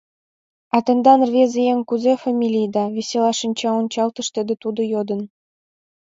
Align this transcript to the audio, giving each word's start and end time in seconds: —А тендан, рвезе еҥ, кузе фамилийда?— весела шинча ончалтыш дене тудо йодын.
—А 0.75 0.77
тендан, 0.85 1.19
рвезе 1.29 1.61
еҥ, 1.71 1.79
кузе 1.89 2.13
фамилийда?— 2.23 2.83
весела 2.95 3.31
шинча 3.39 3.69
ончалтыш 3.79 4.27
дене 4.35 4.55
тудо 4.63 4.81
йодын. 4.93 5.21